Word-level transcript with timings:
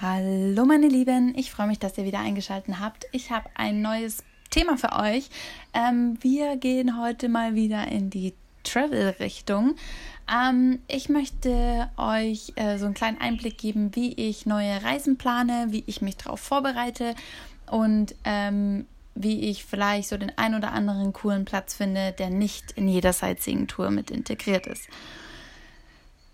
Hallo 0.00 0.64
meine 0.64 0.86
Lieben, 0.86 1.34
ich 1.36 1.50
freue 1.50 1.66
mich, 1.66 1.80
dass 1.80 1.98
ihr 1.98 2.04
wieder 2.04 2.20
eingeschaltet 2.20 2.78
habt. 2.78 3.06
Ich 3.10 3.32
habe 3.32 3.50
ein 3.56 3.82
neues 3.82 4.22
Thema 4.48 4.78
für 4.78 4.92
euch. 4.92 5.28
Ähm, 5.74 6.16
wir 6.20 6.56
gehen 6.56 7.00
heute 7.02 7.28
mal 7.28 7.56
wieder 7.56 7.88
in 7.88 8.08
die 8.08 8.32
Travel-Richtung. 8.62 9.74
Ähm, 10.32 10.78
ich 10.86 11.08
möchte 11.08 11.90
euch 11.96 12.52
äh, 12.54 12.78
so 12.78 12.84
einen 12.84 12.94
kleinen 12.94 13.20
Einblick 13.20 13.58
geben, 13.58 13.96
wie 13.96 14.12
ich 14.12 14.46
neue 14.46 14.84
Reisen 14.84 15.18
plane, 15.18 15.66
wie 15.70 15.82
ich 15.88 16.00
mich 16.00 16.16
darauf 16.16 16.38
vorbereite 16.38 17.16
und 17.68 18.14
ähm, 18.22 18.86
wie 19.16 19.50
ich 19.50 19.64
vielleicht 19.64 20.10
so 20.10 20.16
den 20.16 20.30
ein 20.38 20.54
oder 20.54 20.70
anderen 20.70 21.12
coolen 21.12 21.44
Platz 21.44 21.74
finde, 21.74 22.12
der 22.12 22.30
nicht 22.30 22.70
in 22.76 22.86
jeder 22.86 23.12
Sightseeing-Tour 23.12 23.90
mit 23.90 24.12
integriert 24.12 24.68
ist. 24.68 24.88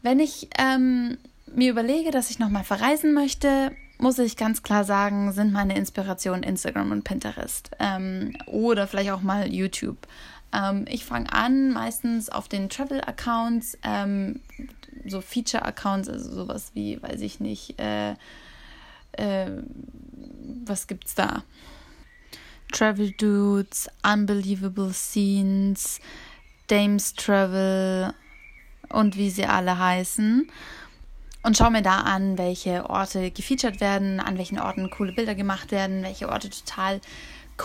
Wenn 0.03 0.21
ich 0.21 0.51
ähm, 0.59 1.17
mir 1.47 1.71
überlege, 1.71 2.11
dass 2.11 2.31
ich 2.31 2.39
nochmal 2.39 2.65
verreisen 2.65 3.13
möchte, 3.15 3.73
muss 3.99 4.19
ich 4.19 4.37
ganz 4.37 4.63
klar 4.63 4.85
sagen, 4.85 5.32
sind 5.32 5.53
meine 5.53 5.77
Inspirationen 5.77 6.43
Instagram 6.43 6.91
und 6.91 7.05
Pinterest 7.05 7.71
ähm, 7.79 8.37
oder 8.46 8.87
vielleicht 8.87 9.11
auch 9.11 9.23
mal 9.23 9.53
YouTube. 9.53 10.07
Ähm, 10.53 10.85
ich 10.89 11.04
fange 11.04 11.32
an 11.32 11.71
meistens 11.71 12.29
auf 12.29 12.49
den 12.49 12.68
Travel-Accounts, 12.68 13.79
ähm, 13.82 14.41
so 15.07 15.21
Feature-Accounts, 15.21 16.09
also 16.09 16.32
sowas 16.32 16.73
wie, 16.75 17.01
weiß 17.03 17.21
ich 17.21 17.41
nicht, 17.41 17.81
äh, 17.81 18.13
äh, 19.13 19.51
was 20.65 20.87
gibt's 20.87 21.15
da? 21.15 21.45
Travel 22.73 23.13
Dudes, 23.13 23.89
Unbelievable 24.03 24.93
Scenes, 24.93 26.01
Dames 26.67 27.15
Travel 27.15 28.13
und 28.89 29.17
wie 29.17 29.31
sie 29.31 29.46
alle 29.46 29.79
heißen 29.79 30.49
und 31.44 31.57
schaue 31.57 31.71
mir 31.71 31.82
da 31.82 31.98
an, 31.98 32.39
welche 32.39 32.89
Orte 32.89 33.30
gefeatured 33.30 33.80
werden, 33.80 34.19
an 34.19 34.39
welchen 34.39 34.58
Orten 34.58 34.91
coole 34.91 35.12
Bilder 35.12 35.34
gemacht 35.34 35.70
werden, 35.70 36.03
welche 36.03 36.28
Orte 36.28 36.50
total 36.50 37.00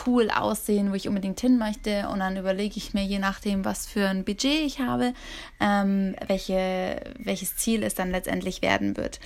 cool 0.06 0.30
aussehen, 0.30 0.92
wo 0.92 0.96
ich 0.96 1.08
unbedingt 1.08 1.40
hin 1.40 1.58
möchte. 1.58 2.10
Und 2.10 2.20
dann 2.20 2.38
überlege 2.38 2.78
ich 2.78 2.94
mir, 2.94 3.04
je 3.04 3.20
nachdem, 3.20 3.66
was 3.66 3.88
für 3.88 4.08
ein 4.08 4.26
Budget 4.26 4.66
ich 4.66 4.80
habe, 4.80 5.14
ähm, 5.60 6.16
welche, 6.28 7.02
welches 7.18 7.56
Ziel 7.56 7.84
es 7.84 7.96
dann 7.96 8.12
letztendlich 8.12 8.62
werden 8.62 8.98
wird. 8.98 9.20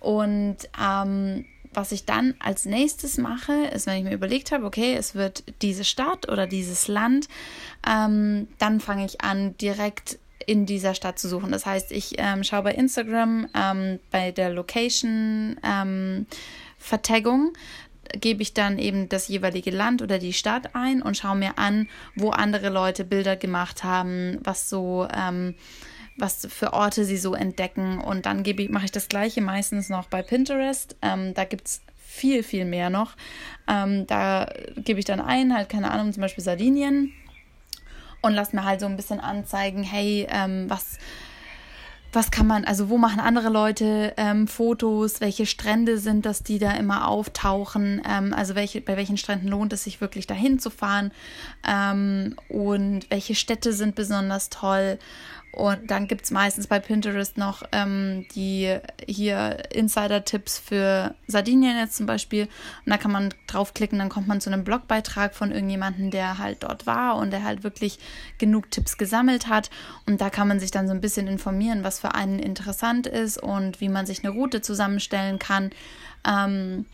Und 0.00 0.56
ähm, 0.80 1.46
was 1.72 1.90
ich 1.92 2.04
dann 2.04 2.34
als 2.38 2.66
nächstes 2.66 3.18
mache, 3.18 3.52
ist, 3.72 3.86
wenn 3.86 3.98
ich 3.98 4.04
mir 4.04 4.14
überlegt 4.14 4.52
habe, 4.52 4.64
okay, 4.64 4.94
es 4.94 5.14
wird 5.14 5.44
diese 5.62 5.84
Stadt 5.84 6.28
oder 6.28 6.46
dieses 6.46 6.88
Land, 6.88 7.28
ähm, 7.86 8.48
dann 8.58 8.80
fange 8.80 9.06
ich 9.06 9.22
an, 9.22 9.56
direkt 9.56 10.18
in 10.48 10.64
dieser 10.64 10.94
Stadt 10.94 11.18
zu 11.18 11.28
suchen. 11.28 11.52
Das 11.52 11.66
heißt, 11.66 11.92
ich 11.92 12.14
ähm, 12.16 12.42
schaue 12.42 12.62
bei 12.62 12.72
Instagram 12.72 13.48
ähm, 13.54 13.98
bei 14.10 14.32
der 14.32 14.48
Location 14.50 15.56
ähm, 15.62 16.26
gebe 18.14 18.40
ich 18.40 18.54
dann 18.54 18.78
eben 18.78 19.10
das 19.10 19.28
jeweilige 19.28 19.70
Land 19.70 20.00
oder 20.00 20.18
die 20.18 20.32
Stadt 20.32 20.74
ein 20.74 21.02
und 21.02 21.18
schaue 21.18 21.36
mir 21.36 21.58
an, 21.58 21.86
wo 22.16 22.30
andere 22.30 22.70
Leute 22.70 23.04
Bilder 23.04 23.36
gemacht 23.36 23.84
haben, 23.84 24.38
was 24.42 24.70
so 24.70 25.06
ähm, 25.14 25.54
was 26.16 26.48
für 26.50 26.72
Orte 26.72 27.04
sie 27.04 27.18
so 27.18 27.34
entdecken. 27.34 28.00
Und 28.00 28.24
dann 28.24 28.42
gebe 28.42 28.72
mache 28.72 28.86
ich 28.86 28.90
das 28.90 29.08
gleiche 29.08 29.42
meistens 29.42 29.90
noch 29.90 30.06
bei 30.06 30.22
Pinterest. 30.22 30.96
Ähm, 31.02 31.34
da 31.34 31.44
gibt 31.44 31.66
es 31.66 31.82
viel, 31.96 32.42
viel 32.42 32.64
mehr 32.64 32.88
noch. 32.88 33.16
Ähm, 33.68 34.06
da 34.06 34.50
gebe 34.76 34.98
ich 34.98 35.04
dann 35.04 35.20
ein, 35.20 35.54
halt, 35.54 35.68
keine 35.68 35.90
Ahnung, 35.90 36.12
zum 36.14 36.22
Beispiel 36.22 36.42
Sardinien 36.42 37.12
und 38.20 38.34
lass 38.34 38.52
mir 38.52 38.64
halt 38.64 38.80
so 38.80 38.86
ein 38.86 38.96
bisschen 38.96 39.20
anzeigen, 39.20 39.82
hey, 39.82 40.26
ähm, 40.30 40.68
was, 40.68 40.98
was 42.12 42.30
kann 42.30 42.46
man, 42.46 42.64
also 42.64 42.88
wo 42.88 42.98
machen 42.98 43.20
andere 43.20 43.48
Leute 43.48 44.14
ähm, 44.16 44.48
Fotos, 44.48 45.20
welche 45.20 45.46
Strände 45.46 45.98
sind 45.98 46.26
das, 46.26 46.42
die 46.42 46.58
da 46.58 46.72
immer 46.72 47.08
auftauchen, 47.08 48.02
ähm, 48.08 48.32
also 48.32 48.54
welche, 48.54 48.80
bei 48.80 48.96
welchen 48.96 49.16
Stränden 49.16 49.48
lohnt 49.48 49.72
es 49.72 49.84
sich 49.84 50.00
wirklich 50.00 50.26
dahin 50.26 50.58
zu 50.58 50.70
fahren? 50.70 51.12
Ähm, 51.66 52.34
und 52.48 53.10
welche 53.10 53.34
Städte 53.34 53.72
sind 53.72 53.94
besonders 53.94 54.50
toll 54.50 54.98
und 55.58 55.90
dann 55.90 56.06
gibt 56.06 56.22
es 56.22 56.30
meistens 56.30 56.68
bei 56.68 56.78
Pinterest 56.78 57.36
noch 57.36 57.64
ähm, 57.72 58.26
die 58.36 58.78
hier 59.08 59.58
Insider-Tipps 59.72 60.56
für 60.56 61.16
Sardinien 61.26 61.76
jetzt 61.76 61.96
zum 61.96 62.06
Beispiel. 62.06 62.44
Und 62.44 62.92
da 62.92 62.96
kann 62.96 63.10
man 63.10 63.34
draufklicken, 63.48 63.98
dann 63.98 64.08
kommt 64.08 64.28
man 64.28 64.40
zu 64.40 64.50
einem 64.50 64.62
Blogbeitrag 64.62 65.34
von 65.34 65.50
irgendjemandem, 65.50 66.12
der 66.12 66.38
halt 66.38 66.62
dort 66.62 66.86
war 66.86 67.16
und 67.16 67.32
der 67.32 67.42
halt 67.42 67.64
wirklich 67.64 67.98
genug 68.38 68.70
Tipps 68.70 68.98
gesammelt 68.98 69.48
hat. 69.48 69.68
Und 70.06 70.20
da 70.20 70.30
kann 70.30 70.46
man 70.46 70.60
sich 70.60 70.70
dann 70.70 70.86
so 70.86 70.94
ein 70.94 71.00
bisschen 71.00 71.26
informieren, 71.26 71.82
was 71.82 71.98
für 71.98 72.14
einen 72.14 72.38
interessant 72.38 73.08
ist 73.08 73.42
und 73.42 73.80
wie 73.80 73.88
man 73.88 74.06
sich 74.06 74.22
eine 74.24 74.32
Route 74.32 74.60
zusammenstellen 74.60 75.40
kann. 75.40 75.70
Ähm, 76.24 76.86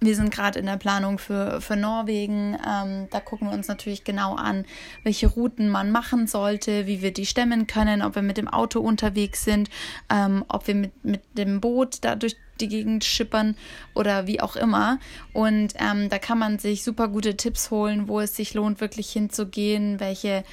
wir 0.00 0.14
sind 0.14 0.30
gerade 0.30 0.58
in 0.58 0.66
der 0.66 0.76
Planung 0.76 1.18
für, 1.18 1.60
für 1.60 1.76
Norwegen. 1.76 2.56
Ähm, 2.66 3.08
da 3.10 3.20
gucken 3.20 3.48
wir 3.48 3.54
uns 3.54 3.68
natürlich 3.68 4.04
genau 4.04 4.34
an, 4.34 4.64
welche 5.04 5.26
Routen 5.26 5.70
man 5.70 5.90
machen 5.90 6.26
sollte, 6.26 6.86
wie 6.86 7.00
wir 7.00 7.12
die 7.12 7.26
stemmen 7.26 7.66
können, 7.66 8.02
ob 8.02 8.14
wir 8.14 8.22
mit 8.22 8.36
dem 8.36 8.48
Auto 8.48 8.80
unterwegs 8.80 9.44
sind, 9.44 9.70
ähm, 10.10 10.44
ob 10.48 10.66
wir 10.66 10.74
mit, 10.74 11.04
mit 11.04 11.22
dem 11.34 11.60
Boot 11.60 11.98
da 12.02 12.14
durch 12.14 12.36
die 12.60 12.68
Gegend 12.68 13.04
schippern 13.04 13.56
oder 13.94 14.26
wie 14.26 14.40
auch 14.40 14.56
immer. 14.56 14.98
Und 15.32 15.74
ähm, 15.78 16.08
da 16.08 16.18
kann 16.18 16.38
man 16.38 16.58
sich 16.58 16.84
super 16.84 17.08
gute 17.08 17.36
Tipps 17.36 17.70
holen, 17.70 18.08
wo 18.08 18.20
es 18.20 18.36
sich 18.36 18.54
lohnt, 18.54 18.80
wirklich 18.80 19.10
hinzugehen, 19.10 20.00
welche 20.00 20.44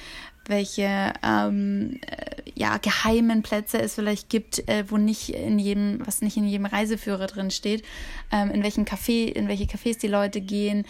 welche 0.46 1.12
ähm, 1.22 1.98
äh, 2.06 2.42
ja, 2.54 2.78
geheimen 2.78 3.42
Plätze 3.42 3.80
es 3.80 3.94
vielleicht 3.94 4.28
gibt, 4.28 4.68
äh, 4.68 4.84
wo 4.88 4.96
nicht 4.96 5.30
in 5.30 5.58
jedem, 5.58 5.98
was 6.04 6.22
nicht 6.22 6.36
in 6.36 6.44
jedem 6.44 6.66
Reiseführer 6.66 7.26
drin 7.26 7.50
steht, 7.50 7.84
ähm, 8.30 8.50
in 8.50 8.62
welchen 8.62 8.84
Café, 8.84 9.26
in 9.26 9.48
welche 9.48 9.64
Cafés 9.64 9.98
die 9.98 10.08
Leute 10.08 10.40
gehen 10.40 10.84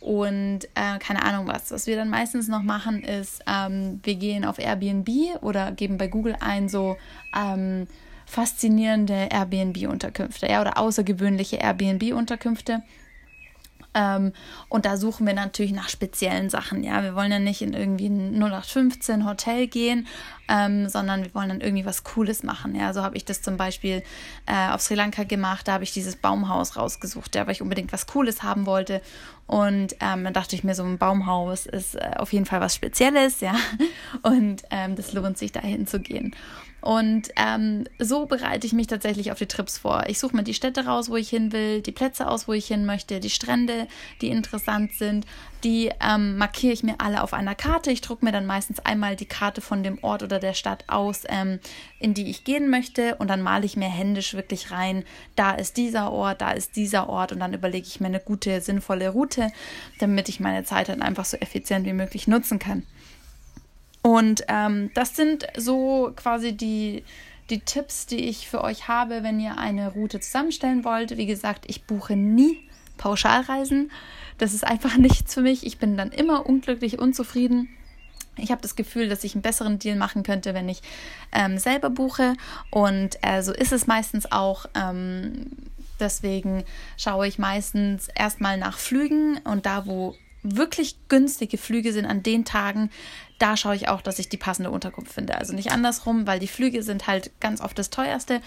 und 0.00 0.64
äh, 0.74 0.98
keine 0.98 1.22
Ahnung 1.22 1.46
was. 1.46 1.70
Was 1.70 1.86
wir 1.86 1.96
dann 1.96 2.08
meistens 2.08 2.48
noch 2.48 2.62
machen, 2.62 3.02
ist, 3.02 3.42
ähm, 3.46 4.00
wir 4.02 4.14
gehen 4.14 4.44
auf 4.44 4.58
Airbnb 4.58 5.08
oder 5.42 5.72
geben 5.72 5.98
bei 5.98 6.08
Google 6.08 6.36
ein 6.40 6.68
so 6.68 6.96
ähm, 7.36 7.86
faszinierende 8.24 9.28
Airbnb-Unterkünfte, 9.30 10.48
ja, 10.48 10.60
oder 10.60 10.78
außergewöhnliche 10.78 11.56
Airbnb-Unterkünfte 11.56 12.82
ähm, 13.94 14.32
und 14.68 14.84
da 14.84 14.96
suchen 14.96 15.26
wir 15.26 15.34
natürlich 15.34 15.72
nach 15.72 15.88
speziellen 15.88 16.48
Sachen. 16.48 16.84
Ja, 16.84 17.02
wir 17.02 17.14
wollen 17.14 17.32
ja 17.32 17.38
nicht 17.38 17.62
in 17.62 17.72
irgendwie 17.72 18.08
ein 18.08 18.40
0815 18.40 19.26
Hotel 19.26 19.66
gehen, 19.66 20.06
ähm, 20.48 20.88
sondern 20.88 21.24
wir 21.24 21.34
wollen 21.34 21.48
dann 21.48 21.60
irgendwie 21.60 21.84
was 21.84 22.04
Cooles 22.04 22.42
machen. 22.42 22.74
Ja, 22.74 22.92
so 22.92 23.02
habe 23.02 23.16
ich 23.16 23.24
das 23.24 23.42
zum 23.42 23.56
Beispiel 23.56 24.02
äh, 24.46 24.70
auf 24.70 24.80
Sri 24.80 24.94
Lanka 24.94 25.24
gemacht. 25.24 25.66
Da 25.66 25.72
habe 25.72 25.84
ich 25.84 25.92
dieses 25.92 26.16
Baumhaus 26.16 26.76
rausgesucht, 26.76 27.34
ja, 27.34 27.46
weil 27.46 27.52
ich 27.52 27.62
unbedingt 27.62 27.92
was 27.92 28.06
Cooles 28.06 28.42
haben 28.42 28.66
wollte. 28.66 29.02
Und 29.50 29.96
ähm, 29.98 30.22
dann 30.22 30.32
dachte 30.32 30.54
ich 30.54 30.62
mir, 30.62 30.76
so 30.76 30.84
ein 30.84 30.96
Baumhaus 30.96 31.66
ist 31.66 31.96
äh, 31.96 32.12
auf 32.18 32.32
jeden 32.32 32.46
Fall 32.46 32.60
was 32.60 32.76
Spezielles, 32.76 33.40
ja. 33.40 33.56
Und 34.22 34.62
ähm, 34.70 34.94
das 34.94 35.12
lohnt 35.12 35.38
sich, 35.38 35.50
dahin 35.50 35.88
zu 35.88 35.98
gehen. 35.98 36.36
Und 36.80 37.30
ähm, 37.36 37.84
so 37.98 38.26
bereite 38.26 38.66
ich 38.66 38.72
mich 38.72 38.86
tatsächlich 38.86 39.32
auf 39.32 39.38
die 39.38 39.46
Trips 39.46 39.76
vor. 39.76 40.04
Ich 40.06 40.18
suche 40.18 40.34
mir 40.34 40.44
die 40.44 40.54
Städte 40.54 40.86
raus, 40.86 41.10
wo 41.10 41.16
ich 41.16 41.28
hin 41.28 41.52
will, 41.52 41.82
die 41.82 41.92
Plätze 41.92 42.28
aus, 42.28 42.48
wo 42.48 42.52
ich 42.52 42.66
hin 42.66 42.86
möchte, 42.86 43.20
die 43.20 43.30
Strände, 43.30 43.86
die 44.20 44.28
interessant 44.28 44.94
sind. 44.94 45.26
Die 45.62 45.90
ähm, 46.00 46.38
markiere 46.38 46.72
ich 46.72 46.82
mir 46.82 46.94
alle 46.98 47.22
auf 47.22 47.34
einer 47.34 47.54
Karte. 47.54 47.90
Ich 47.90 48.00
drucke 48.00 48.24
mir 48.24 48.32
dann 48.32 48.46
meistens 48.46 48.80
einmal 48.80 49.14
die 49.14 49.26
Karte 49.26 49.60
von 49.60 49.82
dem 49.82 49.98
Ort 50.02 50.22
oder 50.22 50.38
der 50.38 50.54
Stadt 50.54 50.84
aus, 50.86 51.24
ähm, 51.28 51.60
in 51.98 52.14
die 52.14 52.30
ich 52.30 52.44
gehen 52.44 52.70
möchte. 52.70 53.16
Und 53.16 53.28
dann 53.28 53.42
male 53.42 53.66
ich 53.66 53.76
mir 53.76 53.88
händisch 53.88 54.32
wirklich 54.32 54.70
rein, 54.70 55.04
da 55.36 55.52
ist 55.52 55.76
dieser 55.76 56.10
Ort, 56.10 56.40
da 56.40 56.52
ist 56.52 56.76
dieser 56.76 57.10
Ort. 57.10 57.32
Und 57.32 57.40
dann 57.40 57.52
überlege 57.52 57.86
ich 57.86 58.00
mir 58.00 58.06
eine 58.06 58.20
gute, 58.20 58.62
sinnvolle 58.62 59.10
Route, 59.10 59.39
damit 59.98 60.28
ich 60.28 60.40
meine 60.40 60.64
Zeit 60.64 60.88
dann 60.88 61.02
einfach 61.02 61.24
so 61.24 61.36
effizient 61.36 61.86
wie 61.86 61.92
möglich 61.92 62.26
nutzen 62.26 62.58
kann. 62.58 62.84
Und 64.02 64.44
ähm, 64.48 64.90
das 64.94 65.14
sind 65.16 65.46
so 65.56 66.12
quasi 66.16 66.52
die, 66.52 67.04
die 67.50 67.60
Tipps, 67.60 68.06
die 68.06 68.28
ich 68.28 68.48
für 68.48 68.62
euch 68.64 68.88
habe, 68.88 69.22
wenn 69.22 69.40
ihr 69.40 69.58
eine 69.58 69.92
Route 69.92 70.20
zusammenstellen 70.20 70.84
wollt. 70.84 71.16
Wie 71.16 71.26
gesagt, 71.26 71.64
ich 71.68 71.84
buche 71.84 72.16
nie 72.16 72.58
Pauschalreisen. 72.96 73.90
Das 74.38 74.54
ist 74.54 74.66
einfach 74.66 74.96
nichts 74.98 75.34
für 75.34 75.42
mich. 75.42 75.66
Ich 75.66 75.78
bin 75.78 75.96
dann 75.96 76.12
immer 76.12 76.46
unglücklich, 76.46 76.98
unzufrieden. 76.98 77.68
Ich 78.36 78.50
habe 78.50 78.62
das 78.62 78.76
Gefühl, 78.76 79.08
dass 79.08 79.24
ich 79.24 79.34
einen 79.34 79.42
besseren 79.42 79.78
Deal 79.78 79.96
machen 79.96 80.22
könnte, 80.22 80.54
wenn 80.54 80.68
ich 80.68 80.80
ähm, 81.32 81.58
selber 81.58 81.90
buche. 81.90 82.34
Und 82.70 83.18
äh, 83.22 83.42
so 83.42 83.52
ist 83.52 83.72
es 83.72 83.86
meistens 83.86 84.30
auch. 84.32 84.66
Ähm, 84.74 85.46
deswegen 86.00 86.64
schaue 86.96 87.26
ich 87.28 87.38
meistens 87.38 88.08
erstmal 88.14 88.58
nach 88.58 88.78
Flügen 88.78 89.38
und 89.44 89.66
da, 89.66 89.86
wo 89.86 90.16
wirklich 90.42 90.96
günstige 91.08 91.58
Flüge 91.58 91.92
sind 91.92 92.06
an 92.06 92.22
den 92.22 92.44
Tagen, 92.44 92.90
da 93.38 93.56
schaue 93.56 93.76
ich 93.76 93.88
auch, 93.88 94.00
dass 94.00 94.18
ich 94.18 94.28
die 94.28 94.36
passende 94.36 94.70
Unterkunft 94.70 95.12
finde. 95.12 95.36
Also 95.36 95.54
nicht 95.54 95.72
andersrum, 95.72 96.26
weil 96.26 96.38
die 96.38 96.48
Flüge 96.48 96.82
sind 96.82 97.06
halt 97.06 97.30
ganz 97.40 97.60
oft 97.60 97.78
das 97.78 97.90
teuerste. 97.90 98.40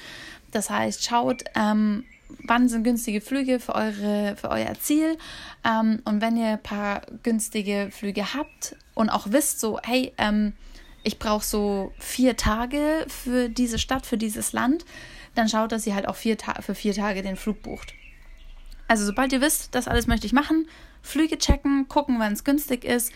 Das 0.51 0.69
heißt, 0.69 1.03
schaut, 1.03 1.43
ähm, 1.55 2.03
wann 2.43 2.69
sind 2.69 2.83
günstige 2.83 3.21
Flüge 3.21 3.59
für, 3.59 3.75
eure, 3.75 4.35
für 4.35 4.49
euer 4.49 4.73
Ziel. 4.79 5.17
Ähm, 5.63 6.01
und 6.05 6.21
wenn 6.21 6.37
ihr 6.37 6.49
ein 6.49 6.63
paar 6.63 7.01
günstige 7.23 7.89
Flüge 7.91 8.33
habt 8.33 8.75
und 8.93 9.09
auch 9.09 9.27
wisst, 9.29 9.59
so, 9.59 9.79
hey, 9.83 10.13
ähm, 10.17 10.53
ich 11.03 11.19
brauche 11.19 11.43
so 11.43 11.91
vier 11.99 12.37
Tage 12.37 13.05
für 13.07 13.49
diese 13.49 13.77
Stadt, 13.77 14.05
für 14.05 14.17
dieses 14.17 14.53
Land, 14.53 14.85
dann 15.35 15.49
schaut, 15.49 15.71
dass 15.71 15.87
ihr 15.87 15.95
halt 15.95 16.07
auch 16.07 16.15
vier 16.15 16.37
für 16.61 16.75
vier 16.75 16.93
Tage 16.93 17.21
den 17.21 17.35
Flug 17.35 17.61
bucht. 17.61 17.93
Also 18.87 19.05
sobald 19.05 19.33
ihr 19.33 19.41
wisst, 19.41 19.73
das 19.75 19.87
alles 19.87 20.07
möchte 20.07 20.27
ich 20.27 20.33
machen, 20.33 20.67
Flüge 21.01 21.37
checken, 21.37 21.87
gucken, 21.87 22.19
wann 22.19 22.33
es 22.33 22.43
günstig 22.43 22.83
ist, 22.83 23.11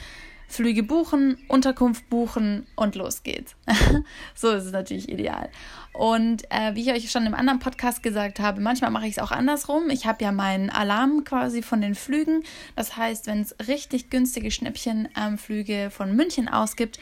Flüge 0.50 0.82
buchen, 0.82 1.38
Unterkunft 1.50 2.10
buchen 2.10 2.66
und 2.76 2.96
los 2.96 3.24
geht's. 3.24 3.56
so 4.34 4.52
ist 4.52 4.64
es 4.64 4.72
natürlich 4.72 5.10
ideal. 5.10 5.50
Und 5.92 6.50
äh, 6.50 6.74
wie 6.74 6.82
ich 6.82 6.92
euch 6.92 7.12
schon 7.12 7.26
im 7.26 7.34
anderen 7.34 7.60
Podcast 7.60 8.02
gesagt 8.02 8.40
habe, 8.40 8.62
manchmal 8.62 8.92
mache 8.92 9.08
ich 9.08 9.18
es 9.18 9.20
auch 9.20 9.32
andersrum. 9.32 9.90
Ich 9.90 10.06
habe 10.06 10.24
ja 10.24 10.32
meinen 10.32 10.70
Alarm 10.70 11.26
quasi 11.26 11.62
von 11.62 11.82
den 11.82 11.96
Flügen. 11.96 12.44
Das 12.76 12.96
heißt, 12.96 13.28
wenn 13.28 13.42
es 13.42 13.56
richtig 13.68 14.10
günstige 14.10 14.50
Schnäppchenflüge 14.50 15.74
ähm, 15.74 15.92
von 15.92 16.16
München 16.16 16.48
ausgibt, 16.48 16.98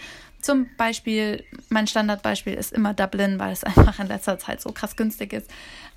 zum 0.46 0.68
Beispiel, 0.78 1.44
mein 1.70 1.88
Standardbeispiel 1.88 2.54
ist 2.54 2.72
immer 2.72 2.94
Dublin, 2.94 3.40
weil 3.40 3.52
es 3.52 3.64
einfach 3.66 4.00
in 4.00 4.08
letzter 4.08 4.38
Zeit 4.38 4.62
so 4.62 4.72
krass 4.72 4.96
günstig 4.96 5.34
ist. 5.34 5.50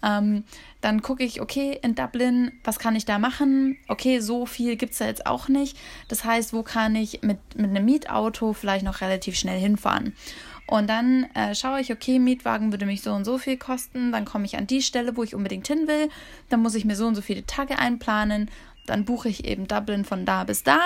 Ähm, 0.02 0.44
dann 0.80 1.02
gucke 1.02 1.24
ich, 1.24 1.40
okay, 1.40 1.78
in 1.82 1.94
Dublin, 1.94 2.52
was 2.64 2.78
kann 2.78 2.96
ich 2.96 3.04
da 3.04 3.18
machen? 3.18 3.76
Okay, 3.88 4.20
so 4.20 4.46
viel 4.46 4.76
gibt 4.76 4.92
es 4.92 4.98
da 4.98 5.06
jetzt 5.06 5.26
auch 5.26 5.48
nicht. 5.48 5.76
Das 6.08 6.24
heißt, 6.24 6.52
wo 6.52 6.62
kann 6.62 6.96
ich 6.96 7.22
mit, 7.22 7.38
mit 7.56 7.70
einem 7.70 7.84
Mietauto 7.84 8.52
vielleicht 8.52 8.84
noch 8.84 9.00
relativ 9.00 9.36
schnell 9.36 9.58
hinfahren? 9.58 10.14
Und 10.66 10.88
dann 10.88 11.24
äh, 11.34 11.54
schaue 11.54 11.80
ich, 11.80 11.92
okay, 11.92 12.18
Mietwagen 12.18 12.72
würde 12.72 12.86
mich 12.86 13.02
so 13.02 13.12
und 13.12 13.24
so 13.24 13.38
viel 13.38 13.56
kosten. 13.56 14.12
Dann 14.12 14.24
komme 14.24 14.44
ich 14.44 14.56
an 14.56 14.66
die 14.66 14.82
Stelle, 14.82 15.16
wo 15.16 15.22
ich 15.22 15.34
unbedingt 15.34 15.66
hin 15.66 15.88
will. 15.88 16.10
Dann 16.48 16.60
muss 16.60 16.74
ich 16.74 16.84
mir 16.84 16.94
so 16.94 17.06
und 17.06 17.14
so 17.14 17.22
viele 17.22 17.44
Tage 17.46 17.78
einplanen. 17.78 18.50
Dann 18.86 19.04
buche 19.04 19.28
ich 19.28 19.44
eben 19.44 19.66
Dublin 19.66 20.04
von 20.04 20.24
da 20.24 20.44
bis 20.44 20.62
da 20.62 20.78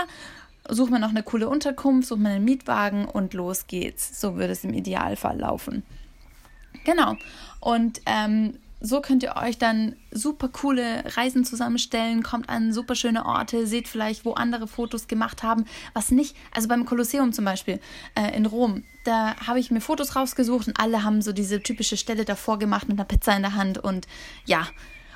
such 0.73 0.91
mir 0.91 0.99
noch 0.99 1.11
eine 1.11 1.23
coole 1.23 1.49
Unterkunft, 1.49 2.09
such 2.09 2.19
mir 2.19 2.31
einen 2.31 2.45
Mietwagen 2.45 3.07
und 3.07 3.35
los 3.35 3.67
geht's. 3.67 4.21
So 4.21 4.37
würde 4.37 4.53
es 4.53 4.65
im 4.65 4.75
Idealfall 4.75 5.39
laufen. 5.39 5.83
Genau. 6.85 7.17
Und 7.61 8.01
ähm, 8.07 8.55
so 8.81 9.01
könnt 9.01 9.23
ihr 9.23 9.37
euch 9.37 9.59
dann 9.59 9.95
super 10.11 10.49
coole 10.49 11.05
Reisen 11.17 11.45
zusammenstellen, 11.45 12.23
kommt 12.23 12.49
an 12.49 12.73
super 12.73 12.97
schöne 12.97 13.25
Orte, 13.25 13.67
seht 13.67 13.87
vielleicht, 13.87 14.25
wo 14.25 14.33
andere 14.33 14.67
Fotos 14.67 15.07
gemacht 15.07 15.45
haben, 15.45 15.67
was 15.95 16.11
nicht, 16.11 16.37
also 16.53 16.69
beim 16.69 16.85
Kolosseum 16.85 17.33
zum 17.33 17.45
Beispiel 17.45 17.79
äh, 18.17 18.37
in 18.37 18.45
Rom, 18.45 18.83
da 19.05 19.37
habe 19.47 19.61
ich 19.61 19.71
mir 19.71 19.81
Fotos 19.81 20.17
rausgesucht 20.17 20.67
und 20.67 20.81
alle 20.81 21.05
haben 21.05 21.23
so 21.23 21.33
diese 21.33 21.63
typische 21.63 21.97
Stelle 21.97 22.25
davor 22.25 22.59
gemacht 22.59 22.89
mit 22.89 22.99
einer 22.99 23.07
Pizza 23.07 23.37
in 23.37 23.43
der 23.43 23.55
Hand 23.55 23.79
und 23.79 24.09
ja, 24.47 24.67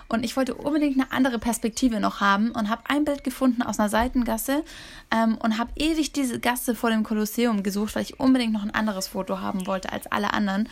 und 0.08 0.24
ich 0.24 0.36
wollte 0.36 0.54
unbedingt 0.54 0.98
eine 0.98 1.10
andere 1.12 1.38
Perspektive 1.38 2.00
noch 2.00 2.20
haben 2.20 2.50
und 2.50 2.68
habe 2.68 2.82
ein 2.88 3.04
Bild 3.04 3.24
gefunden 3.24 3.62
aus 3.62 3.78
einer 3.78 3.88
Seitengasse 3.88 4.62
ähm, 5.10 5.36
und 5.36 5.58
habe 5.58 5.72
ewig 5.76 6.12
diese 6.12 6.38
Gasse 6.38 6.74
vor 6.74 6.90
dem 6.90 7.02
Kolosseum 7.02 7.62
gesucht, 7.62 7.96
weil 7.96 8.02
ich 8.02 8.20
unbedingt 8.20 8.52
noch 8.52 8.62
ein 8.62 8.74
anderes 8.74 9.08
Foto 9.08 9.40
haben 9.40 9.66
wollte 9.66 9.92
als 9.92 10.06
alle 10.06 10.32
anderen. 10.32 10.68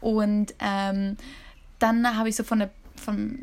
Und 0.00 0.54
ähm, 0.60 1.16
dann 1.78 2.16
habe 2.16 2.28
ich 2.28 2.36
so 2.36 2.44
von 2.44 2.60
der 2.60 2.70
vom 2.96 3.38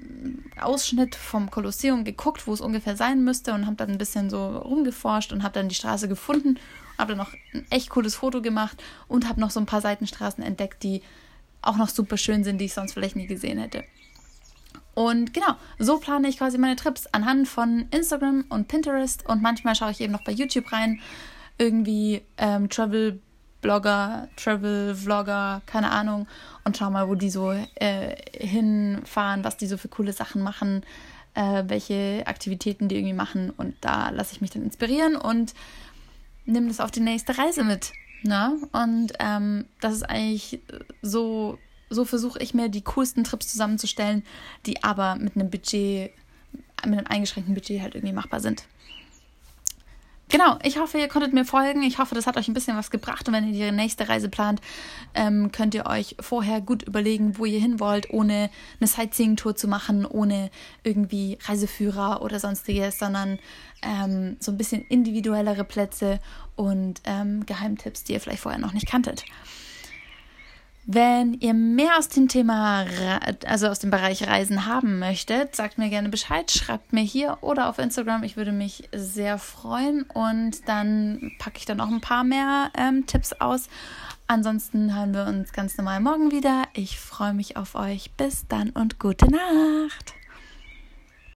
Ausschnitt 0.60 1.16
vom 1.16 1.52
Kolosseum 1.52 2.04
geguckt, 2.04 2.48
wo 2.48 2.54
es 2.54 2.62
ungefähr 2.62 2.96
sein 2.96 3.24
müsste 3.24 3.54
und 3.54 3.66
habe 3.66 3.76
dann 3.76 3.92
ein 3.92 3.98
bisschen 3.98 4.30
so 4.30 4.58
rumgeforscht 4.58 5.32
und 5.32 5.44
habe 5.44 5.54
dann 5.54 5.70
die 5.70 5.76
Straße 5.76 6.08
gefunden, 6.08 6.60
habe 6.98 7.16
dann 7.16 7.20
noch 7.20 7.34
ein 7.54 7.66
echt 7.70 7.90
cooles 7.90 8.16
Foto 8.16 8.42
gemacht 8.42 8.82
und 9.08 9.30
habe 9.30 9.40
noch 9.40 9.52
so 9.52 9.60
ein 9.60 9.66
paar 9.66 9.82
Seitenstraßen 9.82 10.44
entdeckt, 10.44 10.84
die 10.84 11.02
auch 11.62 11.78
noch 11.78 11.90
super 11.90 12.18
schön 12.18 12.44
sind, 12.44 12.58
die 12.60 12.66
ich 12.66 12.74
sonst 12.74 12.94
vielleicht 12.94 13.16
nie 13.16 13.28
gesehen 13.28 13.60
hätte. 13.60 13.84
Und 14.96 15.34
genau, 15.34 15.56
so 15.80 15.98
plane 15.98 16.28
ich 16.28 16.38
quasi 16.38 16.58
meine 16.58 16.76
Trips 16.76 17.08
anhand 17.08 17.48
von 17.48 17.88
Instagram 17.92 18.46
und 18.50 18.68
Pinterest 18.68 19.28
und 19.28 19.42
manchmal 19.42 19.76
schaue 19.76 19.92
ich 19.92 20.02
eben 20.02 20.14
noch 20.14 20.24
bei 20.24 20.32
YouTube 20.32 20.72
rein, 20.72 21.00
irgendwie 21.58 22.22
ähm, 22.38 22.70
Travel 22.70 23.20
Blogger, 23.62 24.28
Travel 24.36 24.94
Vlogger, 24.94 25.62
keine 25.66 25.90
Ahnung, 25.90 26.28
und 26.64 26.78
schau 26.78 26.92
mal, 26.92 27.08
wo 27.08 27.16
die 27.16 27.30
so 27.30 27.52
äh, 27.52 28.16
hinfahren, 28.38 29.44
was 29.44 29.58
die 29.58 29.68
so 29.68 29.78
für 29.78 29.88
coole 29.88 30.14
Sachen 30.14 30.44
machen, 30.44 30.84
äh, 31.34 31.64
welche 31.66 32.24
Aktivitäten 32.26 32.88
die 32.88 32.98
irgendwie 32.98 33.14
machen 33.14 33.50
und 33.50 33.76
da 33.82 34.10
lasse 34.12 34.34
ich 34.34 34.42
mich 34.42 34.52
dann 34.52 34.64
inspirieren 34.64 35.16
und 35.16 35.54
nehme 36.46 36.68
das 36.68 36.80
auf 36.80 36.92
die 36.92 37.00
nächste 37.00 37.38
Reise 37.38 37.64
mit. 37.64 37.94
Ne? 38.24 38.58
Und 38.72 39.14
ähm, 39.20 39.66
das 39.82 39.94
ist 39.94 40.04
eigentlich 40.04 40.62
so 41.02 41.58
so 41.94 42.06
versuche 42.06 42.40
ich 42.40 42.54
mir 42.54 42.70
die 42.70 42.84
coolsten 42.84 43.24
Trips 43.24 43.48
zusammenzustellen, 43.48 44.24
die 44.66 44.84
aber 44.84 45.16
mit 45.16 45.36
einem 45.36 45.50
Budget, 45.50 46.12
mit 46.86 47.00
einem 47.00 47.08
eingeschränkten 47.08 47.56
Budget 47.56 47.82
halt 47.82 47.96
irgendwie 47.96 48.14
machbar 48.14 48.40
sind. 48.40 48.64
Genau, 50.34 50.58
ich 50.64 50.80
hoffe, 50.80 50.98
ihr 50.98 51.10
konntet 51.10 51.32
mir 51.32 51.46
folgen. 51.46 51.84
Ich 51.84 52.00
hoffe, 52.00 52.16
das 52.16 52.26
hat 52.26 52.38
euch 52.38 52.48
ein 52.48 52.56
bisschen 52.56 52.76
was 52.76 52.90
gebracht. 52.90 53.28
Und 53.28 53.36
wenn 53.36 53.54
ihr 53.54 53.70
die 53.70 53.76
nächste 53.76 54.10
Reise 54.10 54.30
plant, 54.30 54.62
ähm, 55.14 55.52
könnt 55.52 55.76
ihr 55.76 55.86
euch 55.86 56.16
vorher 56.20 56.60
gut 56.60 56.82
überlegen, 56.82 57.38
wo 57.38 57.46
ihr 57.46 57.60
hin 57.60 57.80
wollt, 57.80 58.10
ohne 58.10 58.50
eine 58.80 58.88
Sightseeing-Tour 58.88 59.56
zu 59.56 59.68
machen, 59.68 60.08
ohne 60.08 60.50
irgendwie 60.84 61.38
Reiseführer 61.44 62.24
oder 62.24 62.40
sonstiges, 62.40 62.98
sondern 62.98 63.38
ähm, 63.84 64.38
so 64.40 64.52
ein 64.52 64.58
bisschen 64.58 64.84
individuellere 64.88 65.64
Plätze 65.66 66.20
und 66.56 67.02
ähm, 67.04 67.46
Geheimtipps, 67.46 68.04
die 68.04 68.14
ihr 68.14 68.20
vielleicht 68.20 68.42
vorher 68.42 68.60
noch 68.60 68.74
nicht 68.74 68.88
kanntet. 68.88 69.26
Wenn 70.86 71.34
ihr 71.36 71.54
mehr 71.54 71.98
aus 71.98 72.10
dem 72.10 72.28
Thema, 72.28 72.86
also 73.46 73.68
aus 73.68 73.80
dem 73.80 73.90
Bereich 73.90 74.28
Reisen 74.28 74.66
haben 74.66 75.00
möchtet, 75.00 75.56
sagt 75.56 75.78
mir 75.78 75.90
gerne 75.90 76.10
Bescheid, 76.10 76.52
schreibt 76.52 76.92
mir 76.92 77.02
hier 77.04 77.38
oder 77.42 77.70
auf 77.70 77.80
Instagram. 77.80 78.24
Ich 78.24 78.36
würde 78.36 78.52
mich 78.52 78.90
sehr 78.94 79.38
freuen 79.38 80.04
und 80.04 80.68
dann 80.68 81.32
packe 81.40 81.58
ich 81.58 81.66
dann 81.66 81.80
auch 81.80 81.88
ein 81.88 82.02
paar 82.02 82.26
mehr 82.26 82.70
ähm, 82.78 83.06
Tipps 83.06 83.32
aus. 83.34 83.70
Ansonsten 84.28 84.96
hören 84.96 85.14
wir 85.14 85.26
uns 85.26 85.54
ganz 85.54 85.78
normal 85.78 86.02
morgen 86.02 86.32
wieder. 86.32 86.64
Ich 86.74 87.00
freue 87.00 87.34
mich 87.34 87.56
auf 87.56 87.76
euch. 87.76 88.12
Bis 88.18 88.48
dann 88.48 88.72
und 88.72 89.00
gute 89.00 89.30
Nacht. 89.30 90.14